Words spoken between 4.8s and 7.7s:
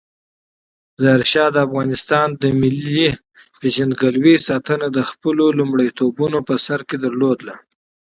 د خپلو لومړیتوبونو په سر کې درلودله.